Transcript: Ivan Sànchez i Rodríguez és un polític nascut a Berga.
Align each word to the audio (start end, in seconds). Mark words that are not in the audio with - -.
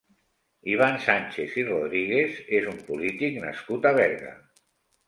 Ivan 0.75 0.95
Sànchez 1.03 1.53
i 1.65 1.67
Rodríguez 1.67 2.41
és 2.61 2.69
un 2.73 2.83
polític 2.89 3.39
nascut 3.47 3.89
a 3.93 3.95
Berga. 4.01 4.39